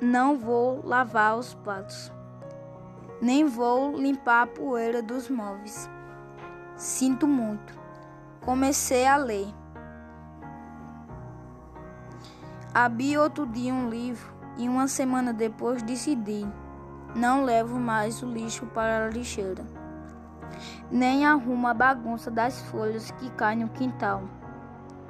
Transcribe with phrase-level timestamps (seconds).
[0.00, 2.10] Não vou lavar os pratos,
[3.20, 5.90] nem vou limpar a poeira dos móveis.
[6.74, 7.78] Sinto muito.
[8.40, 9.54] Comecei a ler.
[12.72, 16.48] Abri outro dia um livro e uma semana depois decidi:
[17.14, 19.66] não levo mais o lixo para a lixeira,
[20.90, 24.22] nem arrumo a bagunça das folhas que caem no quintal.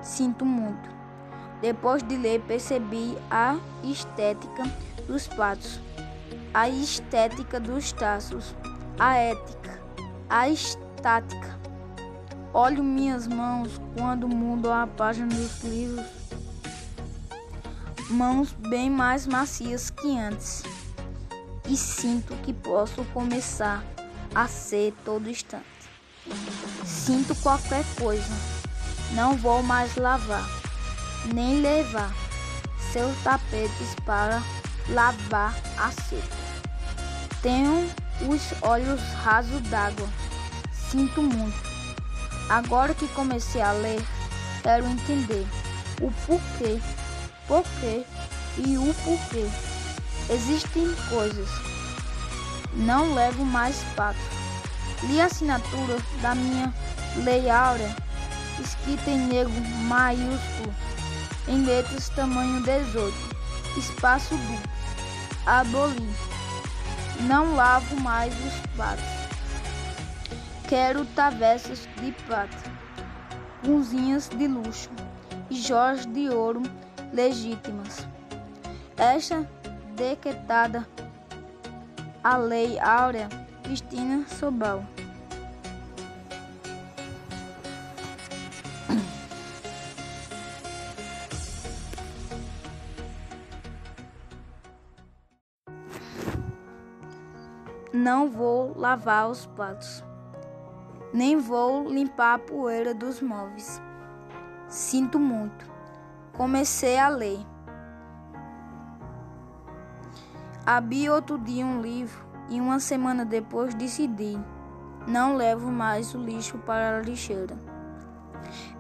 [0.02, 1.00] Sinto muito.
[1.61, 4.64] Depois de ler, percebi a estética
[5.07, 5.79] dos pratos,
[6.54, 8.54] a estética dos taços,
[8.98, 9.79] a ética,
[10.29, 11.61] a estática.
[12.54, 16.07] Olho minhas mãos quando mudo a página dos livros,
[18.08, 20.63] mãos bem mais macias que antes,
[21.68, 23.85] e sinto que posso começar
[24.35, 25.64] a ser todo instante.
[26.86, 28.32] Sinto qualquer coisa,
[29.14, 30.61] não vou mais lavar
[31.26, 32.12] nem levar
[32.92, 34.42] seus tapetes para
[34.88, 36.36] lavar a seco.
[37.42, 37.88] Tenho
[38.28, 40.08] os olhos rasos d'água.
[40.72, 41.70] Sinto muito.
[42.48, 44.02] Agora que comecei a ler,
[44.62, 45.46] quero entender
[46.00, 46.80] o porquê,
[47.46, 48.05] porquê
[48.58, 49.48] e o porquê.
[50.28, 51.48] Existem coisas.
[52.72, 54.18] Não levo mais pato.
[55.05, 56.74] Li a assinatura da minha
[57.24, 57.96] Lei Áurea,
[58.60, 59.52] escrita em negro
[59.88, 60.74] maiúsculo
[61.50, 63.12] em letras tamanho 18,
[63.76, 64.70] espaço duplo,
[65.44, 66.30] abolir.
[67.22, 69.04] Não lavo mais os pratos.
[70.68, 72.56] Quero travessas de prata,
[73.66, 74.88] cozinhas de luxo
[75.50, 76.62] e joias de ouro
[77.12, 78.06] legítimas.
[78.96, 79.46] Esta
[79.96, 80.86] decretada
[82.22, 83.28] a Lei Áurea
[83.64, 84.84] Cristina Sobral.
[97.92, 100.05] Não vou lavar os pratos,
[101.12, 103.83] nem vou limpar a poeira dos móveis.
[104.68, 105.68] Sinto muito.
[106.36, 107.40] Comecei a ler.
[110.64, 114.39] Abri outro dia um livro e uma semana depois decidi:
[115.08, 117.58] não levo mais o lixo para a lixeira,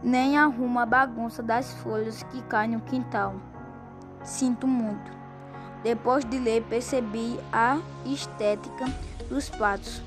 [0.00, 3.34] nem arrumo a bagunça das folhas que caem no quintal.
[4.22, 5.19] Sinto muito.
[5.82, 8.84] Depois de ler, percebi a estética
[9.30, 10.02] dos pratos,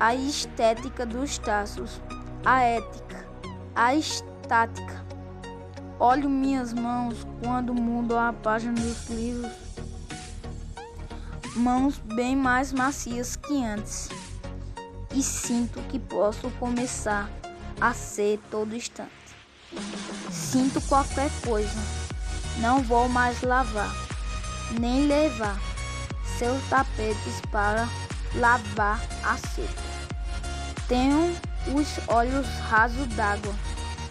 [0.00, 2.00] a estética dos taços,
[2.44, 3.26] a ética,
[3.74, 5.04] a estática.
[5.98, 9.52] Olho minhas mãos quando mudo a página dos livros,
[11.54, 14.08] mãos bem mais macias que antes,
[15.14, 17.30] e sinto que posso começar
[17.78, 19.10] a ser todo instante.
[20.30, 21.78] Sinto qualquer coisa,
[22.58, 24.03] não vou mais lavar
[24.72, 25.58] nem levar
[26.38, 27.88] seus tapetes para
[28.34, 29.82] lavar a seco.
[30.88, 31.34] Tenho
[31.74, 33.54] os olhos rasos d'água.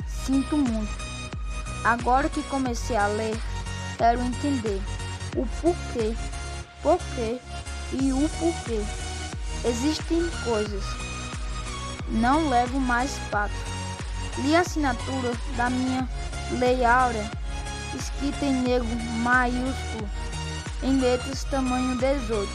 [0.07, 1.03] Sinto muito.
[1.83, 3.37] Agora que comecei a ler,
[3.97, 4.81] quero entender
[5.35, 6.15] o porquê,
[6.81, 7.39] porquê
[7.91, 8.81] e o porquê.
[9.65, 10.83] Existem coisas.
[12.07, 13.53] Não levo mais pato.
[14.39, 16.07] Li a assinatura da minha
[16.51, 17.29] Lei Áurea,
[17.93, 18.87] escrita em negro
[19.21, 20.09] maiúsculo
[20.83, 22.49] em letras tamanho 18,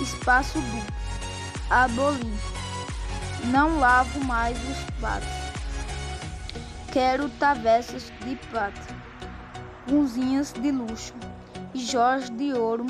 [0.00, 0.94] espaço duplo,
[1.70, 2.52] abolir.
[3.50, 5.28] Não lavo mais os pratos.
[6.92, 8.80] Quero travessas de prata,
[9.88, 11.14] cozinhas de luxo
[11.74, 12.86] e joias de ouro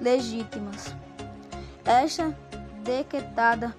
[0.00, 0.94] legítimas.
[1.84, 2.36] Esta
[2.84, 3.74] decretada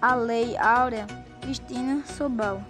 [0.00, 1.06] a Lei Áurea
[1.40, 2.62] Cristina Sobral.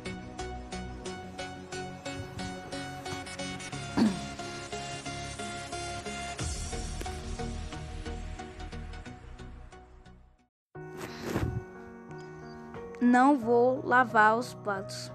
[13.00, 15.12] Não vou lavar os pratos,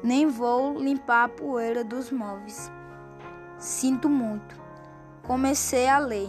[0.00, 2.70] nem vou limpar a poeira dos móveis.
[3.58, 4.56] Sinto muito.
[5.26, 6.28] Comecei a ler.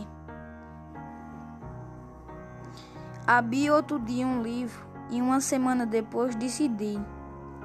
[3.28, 7.00] Abri outro dia um livro e uma semana depois decidi: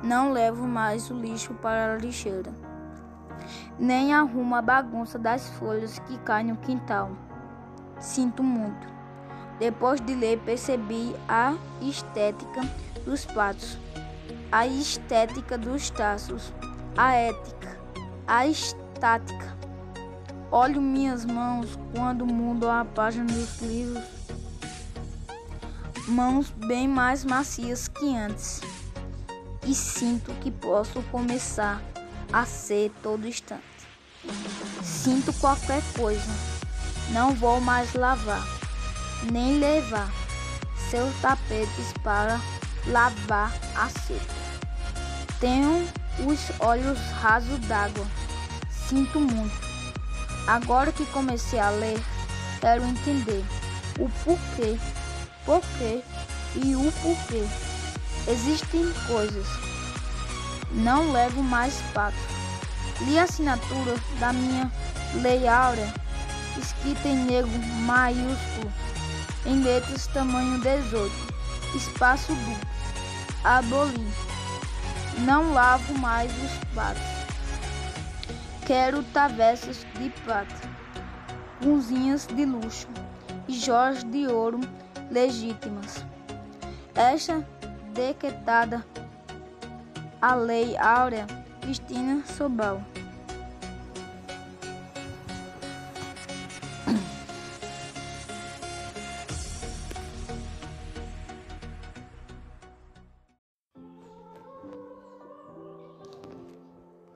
[0.02, 2.52] não levo mais o lixo para a lixeira,
[3.78, 7.12] nem arrumo a bagunça das folhas que caem no quintal.
[7.98, 8.93] Sinto muito.
[9.58, 12.62] Depois de ler, percebi a estética
[13.04, 13.78] dos pratos,
[14.50, 16.52] a estética dos taços,
[16.96, 17.78] a ética,
[18.26, 19.56] a estática.
[20.50, 24.04] Olho minhas mãos quando mudo a página dos livros,
[26.08, 28.60] mãos bem mais macias que antes,
[29.66, 31.82] e sinto que posso começar
[32.32, 33.62] a ser todo instante.
[34.82, 36.30] Sinto qualquer coisa
[37.10, 38.42] Não vou mais lavar,
[39.30, 40.10] nem levar
[40.90, 42.40] seus tapetes para
[42.86, 44.34] lavar a seco.
[45.40, 45.86] Tenho
[46.26, 48.06] os olhos rasos d'água.
[48.70, 49.54] Sinto muito.
[50.46, 52.00] Agora que comecei a ler,
[52.60, 53.44] quero entender
[53.98, 54.78] o porquê,
[55.44, 56.02] porquê
[56.56, 57.44] e o porquê.
[58.28, 59.46] Existem coisas.
[60.70, 62.16] Não levo mais pato.
[63.00, 64.70] Li a assinatura da minha
[65.14, 65.92] Lei Áurea,
[66.58, 67.50] escrita em negro
[67.86, 68.72] maiúsculo,
[69.46, 71.12] em letras tamanho 18,
[71.74, 72.74] espaço duplo.
[73.44, 74.06] Aboli.
[75.18, 77.02] Não lavo mais os pratos.
[78.66, 80.54] Quero travessas de prata,
[81.62, 82.88] cozinhas de luxo
[83.46, 84.60] e joias de ouro
[85.10, 86.04] legítimas.
[86.94, 87.46] Esta
[87.92, 88.84] decretada
[90.22, 91.26] a Lei Áurea
[91.60, 92.82] Cristina Sobal.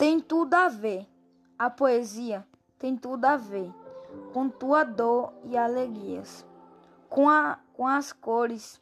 [0.09, 1.07] Tem tudo a ver.
[1.59, 2.43] A poesia
[2.79, 3.71] tem tudo a ver
[4.33, 6.47] com tua dor e alegrias,
[7.11, 8.81] com, a, com as cores,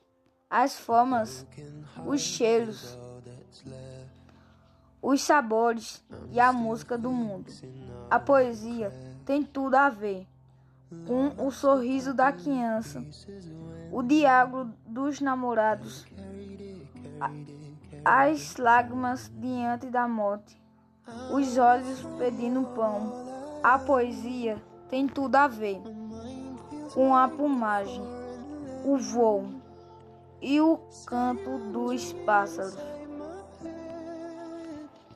[0.49, 1.45] as formas,
[2.07, 2.97] os cheiros,
[5.03, 6.01] os sabores
[6.31, 7.51] e a música do mundo.
[8.09, 8.93] A poesia
[9.25, 10.29] tem tudo a ver
[11.09, 13.05] com o sorriso da criança,
[13.91, 16.07] o diálogo dos namorados,
[18.05, 20.65] as lágrimas diante da morte
[21.33, 23.13] os olhos pedindo pão.
[23.63, 24.57] A poesia
[24.89, 25.81] tem tudo a ver
[26.95, 28.03] com a plumagem,
[28.85, 29.47] o voo
[30.41, 32.79] e o canto dos pássaros.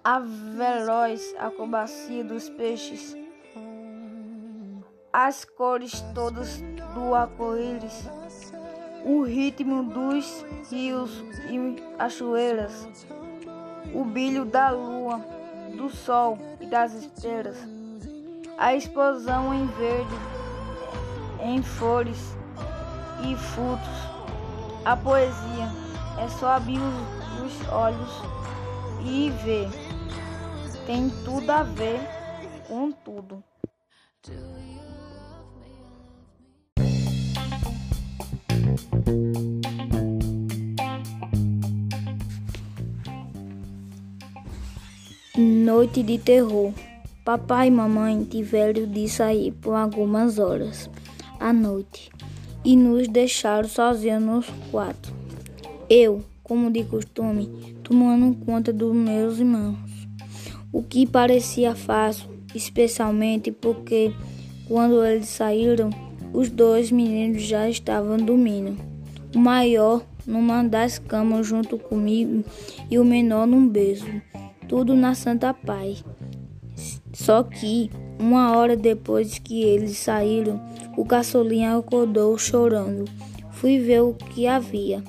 [0.02, 3.14] A veloz acrobacia dos peixes,
[5.12, 6.60] as cores todas
[6.94, 8.08] do arco-íris,
[9.04, 12.88] o ritmo dos rios e cachoeiras,
[13.94, 15.39] o brilho da lua
[15.76, 17.56] do sol e das estrelas,
[18.58, 20.14] a explosão em verde,
[21.42, 22.36] em flores
[23.22, 24.10] e frutos.
[24.84, 25.68] A poesia
[26.18, 26.80] é só abrir
[27.44, 28.22] os olhos
[29.04, 29.68] e ver.
[30.86, 32.00] Tem tudo a ver
[32.66, 33.42] com tudo.
[45.42, 46.70] Noite de terror.
[47.24, 50.90] Papai e mamãe tiveram de sair por algumas horas
[51.38, 52.10] à noite
[52.62, 55.14] e nos deixaram sozinhos nos quatro.
[55.88, 57.48] Eu, como de costume,
[57.82, 59.78] tomando conta dos meus irmãos.
[60.70, 64.12] O que parecia fácil, especialmente porque
[64.68, 65.88] quando eles saíram,
[66.34, 68.76] os dois meninos já estavam dormindo.
[69.34, 72.44] O maior numa das camas junto comigo
[72.90, 74.20] e o menor num beijo
[74.70, 76.04] tudo na Santa Paz.
[77.12, 77.90] Só que,
[78.20, 80.60] uma hora depois que eles saíram,
[80.96, 83.04] o caçulinha acordou chorando.
[83.50, 85.02] Fui ver o que havia.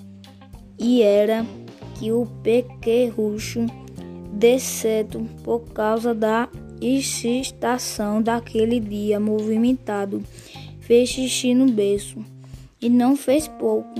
[0.79, 1.45] E era
[1.93, 3.67] que o pequerrucho,
[4.33, 6.49] decerto por causa da
[6.81, 10.23] excitação daquele dia movimentado,
[10.79, 12.17] fez xixi no berço.
[12.81, 13.93] E não fez pouco.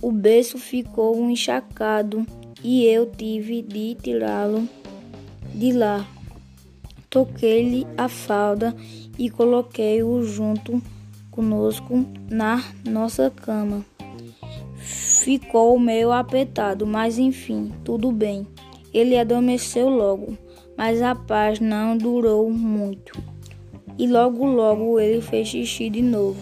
[0.00, 2.24] O berço ficou encharcado
[2.62, 4.68] e eu tive de tirá-lo
[5.54, 6.06] de lá.
[7.10, 8.74] Toquei-lhe a falda
[9.18, 10.82] e coloquei-o junto
[11.30, 13.84] conosco na nossa cama.
[14.76, 18.46] Ficou meio apertado, mas enfim, tudo bem.
[18.92, 20.36] Ele adormeceu logo,
[20.76, 23.20] mas a paz não durou muito.
[23.98, 26.40] E logo logo ele fez xixi de novo,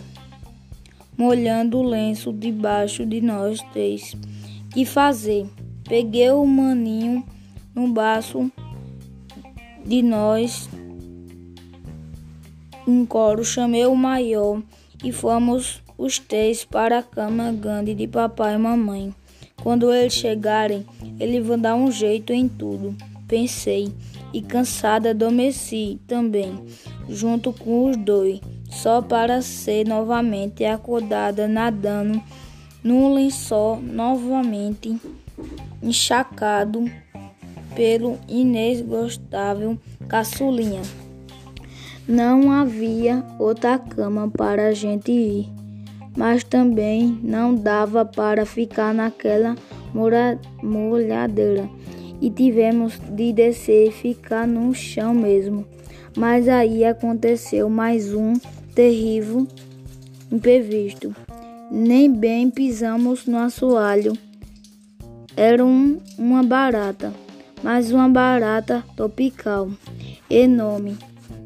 [1.17, 4.15] molhando o lenço debaixo de nós três.
[4.73, 5.47] Que fazer?
[5.89, 7.25] Peguei o maninho
[7.73, 8.51] no braço
[9.85, 10.69] de nós.
[12.85, 14.61] Um coro chamei o maior
[15.05, 19.15] e fomos os três para a cama grande de papai e mamãe.
[19.63, 20.85] Quando eles chegarem,
[21.21, 22.95] eles vão dar um jeito em tudo,
[23.29, 23.93] pensei,
[24.33, 26.53] e cansada adormeci também,
[27.09, 32.21] junto com os dois, só para ser novamente acordada nadando
[32.83, 35.01] num lençol novamente
[35.83, 36.91] encharcado
[37.75, 39.79] pelo inesgostável
[40.09, 40.83] caçulinha.
[42.09, 45.49] Não havia outra cama para a gente ir,
[46.17, 49.57] mas também não dava para ficar naquela
[50.63, 51.69] molhadeira
[52.21, 55.67] e tivemos de descer e ficar no chão mesmo.
[56.17, 58.35] Mas aí aconteceu mais um
[58.75, 59.47] terrível
[60.31, 61.15] imprevisto.
[61.71, 64.17] Nem bem pisamos no assoalho.
[65.37, 67.13] Era um, uma barata,
[67.63, 69.71] mas uma barata tropical,
[70.31, 70.97] enorme,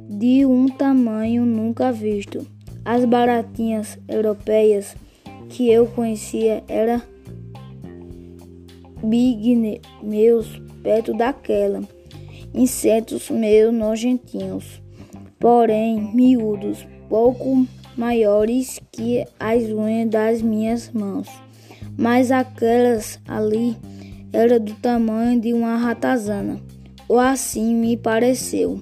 [0.09, 2.47] de um tamanho nunca visto.
[2.85, 4.95] As baratinhas europeias
[5.49, 7.03] que eu conhecia eram
[9.03, 10.47] big meus
[10.85, 11.83] perto daquela.
[12.55, 14.81] Insetos meio nojentinhos,
[15.39, 17.67] porém miúdos, pouco
[17.97, 21.29] maiores que as unhas das minhas mãos.
[21.97, 23.77] Mas aquelas ali
[24.33, 26.61] eram do tamanho de uma ratazana,
[27.09, 28.81] ou assim me pareceu.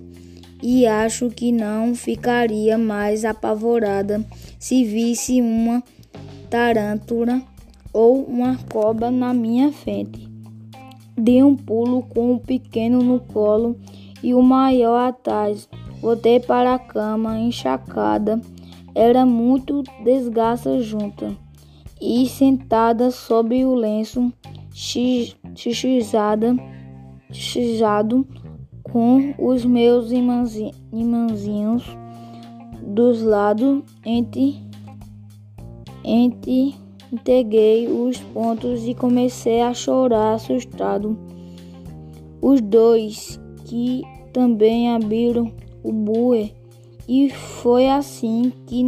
[0.63, 4.25] E acho que não ficaria mais apavorada
[4.59, 5.83] se visse uma
[6.51, 7.41] tarântula
[7.93, 10.29] ou uma cobra na minha frente.
[11.17, 13.77] Dei um pulo com o pequeno no colo
[14.23, 15.69] e o maior atrás.
[16.01, 18.41] Voltei para a cama encharcada.
[18.95, 21.37] Era muito desgasta junta
[22.01, 24.33] e sentada sobre o lenço
[24.73, 26.57] xixizada,
[27.33, 28.27] xixizado
[28.83, 31.85] com os meus irmãzinhos
[32.83, 34.57] dos lados entre
[36.05, 36.75] entre
[37.11, 41.19] Entreguei os pontos e comecei a chorar assustado.
[42.41, 45.51] Os dois que também abriram
[45.83, 46.53] o buer
[47.09, 48.85] e foi assim que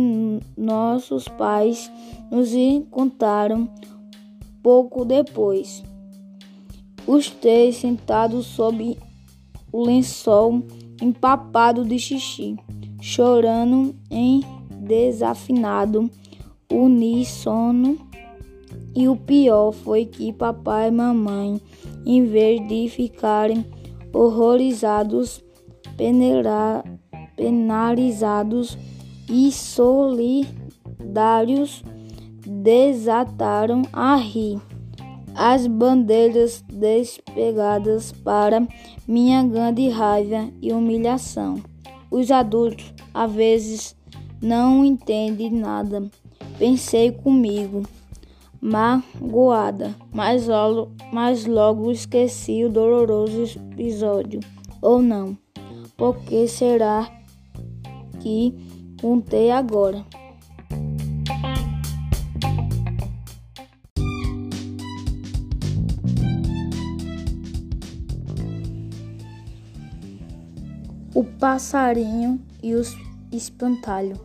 [0.55, 1.91] nossos pais
[2.31, 3.69] nos encontraram
[4.63, 5.83] pouco depois.
[7.07, 8.97] Os três sentados sob
[9.73, 10.63] o lençol
[11.01, 12.57] empapado de xixi,
[13.01, 16.11] chorando em desafinado
[16.71, 18.11] uníssono
[18.95, 21.61] e o pior foi que papai e mamãe,
[22.05, 23.65] em vez de ficarem
[24.13, 25.43] horrorizados,
[27.37, 28.77] penalizados
[29.29, 30.45] e solidários,
[32.47, 34.61] desataram a rir.
[35.35, 38.67] As bandeiras despegadas para
[39.07, 41.63] minha grande raiva e humilhação.
[42.11, 43.97] Os adultos, às vezes,
[44.43, 46.11] não entendem nada.
[46.59, 47.85] Pensei comigo
[48.61, 54.41] magoada, mas logo, mas logo esqueci o doloroso episódio.
[54.83, 55.37] Ou não?
[55.97, 57.11] Por que será
[58.21, 58.55] que
[59.01, 60.05] contei agora?
[71.41, 72.95] Passarinho e os
[73.33, 74.21] espantalho.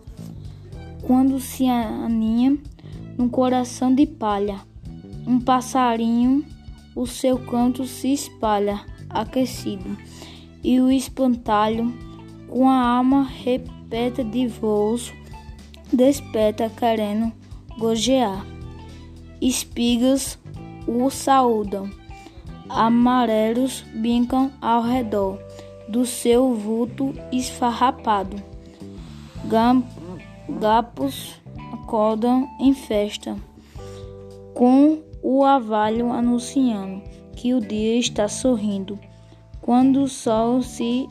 [1.01, 2.57] Quando se aninha
[3.17, 4.59] no coração de palha.
[5.25, 6.45] Um passarinho,
[6.93, 9.97] o seu canto se espalha, aquecido,
[10.61, 11.93] e o espantalho,
[12.49, 15.13] com a alma repeta de voos,
[15.93, 17.31] desperta querendo
[17.79, 18.45] gojear.
[19.41, 20.37] Espigas
[20.85, 21.89] o saúdam,
[22.69, 25.44] amarelos brincam ao redor
[25.87, 28.41] do seu vulto esfarrapado.
[30.59, 31.41] Gapos
[31.73, 33.35] acordam em festa,
[34.53, 37.01] com o avalho anunciando
[37.35, 38.99] que o dia está sorrindo.
[39.61, 41.07] Quando o sol se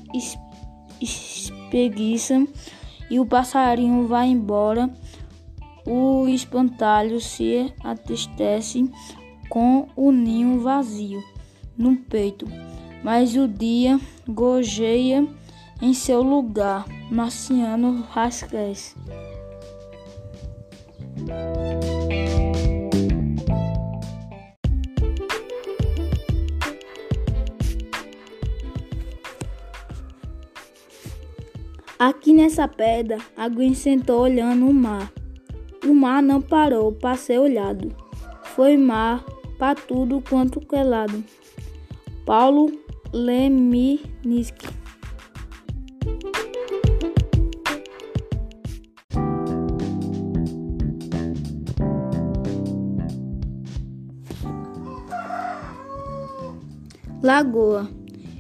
[1.01, 2.47] espreguiça
[3.11, 4.89] e o passarinho vai embora,
[5.87, 8.91] o espantalho se atestece
[9.49, 11.23] com o ninho vazio
[11.77, 12.47] no peito,
[13.05, 15.29] mas o dia gojeia
[15.83, 18.97] em seu lugar, marciano rascres.
[31.99, 35.13] Aqui nessa pedra, a Gwen sentou olhando o mar.
[35.87, 37.95] O mar não parou para ser olhado.
[38.43, 39.23] Foi mar
[39.59, 41.23] para tudo quanto que é lado.
[42.27, 42.84] Paulo
[43.15, 44.67] Leminski
[57.23, 57.89] Lagoa.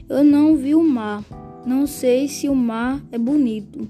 [0.08, 1.22] Eu não vi o mar.
[1.64, 3.88] Não sei se o mar é bonito.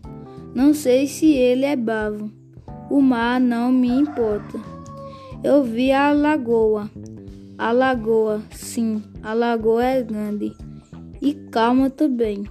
[0.55, 2.31] Não sei se ele é bravo.
[2.91, 4.61] O mar não me importa.
[5.43, 6.91] Eu vi a lagoa.
[7.57, 10.55] A lagoa, sim, a lagoa é grande
[11.25, 12.45] e calma também.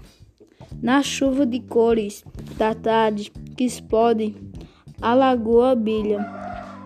[0.82, 2.24] Na chuva de cores
[2.58, 4.36] da tarde que explode,
[5.00, 6.20] a lagoa brilha.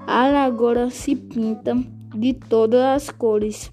[0.06, 1.76] A lagoa se pinta
[2.14, 3.72] de todas as cores.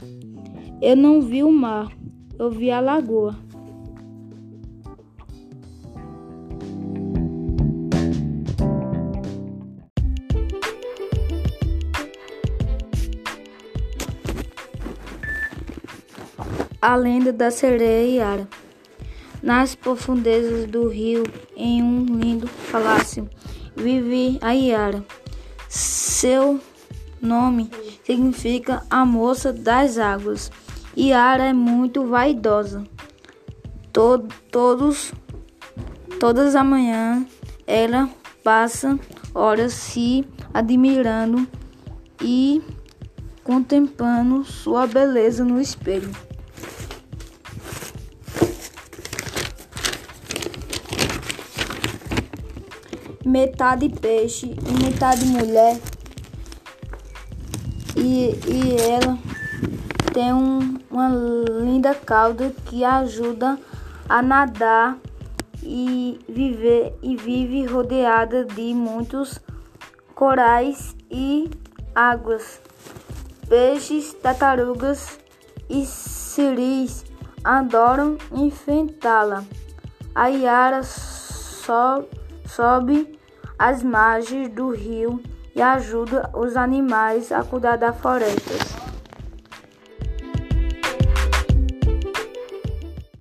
[0.80, 1.92] Eu não vi o mar,
[2.38, 3.37] eu vi a lagoa.
[16.86, 18.48] A lenda da sereia Yara.
[19.42, 21.22] Nas profundezas do rio,
[21.56, 23.26] em um lindo palácio,
[23.74, 25.02] vive a Yara.
[25.66, 26.60] Seu
[27.22, 27.70] nome
[28.04, 30.52] significa a moça das águas.
[30.94, 32.84] Yara é muito vaidosa.
[33.90, 35.10] Tod todos,
[36.20, 37.26] todas as manhãs
[37.66, 38.10] ela
[38.42, 39.00] passa
[39.34, 40.22] horas se
[40.52, 41.48] admirando
[42.20, 42.60] e
[43.42, 46.10] contemplando sua beleza no espelho.
[53.34, 55.76] Metade peixe e metade mulher.
[57.96, 59.18] E, e ela
[60.12, 63.58] tem um, uma linda cauda que ajuda
[64.08, 64.96] a nadar
[65.64, 69.40] e viver e vive rodeada de muitos
[70.14, 71.50] corais e
[71.92, 72.60] águas.
[73.48, 75.18] Peixes, tartarugas
[75.68, 77.04] e siris
[77.42, 79.42] adoram enfrentá-la.
[80.14, 82.04] A Yara só
[82.46, 83.23] sobe
[83.58, 85.23] as margens do rio
[85.54, 88.93] e ajuda os animais a cuidar das florestas.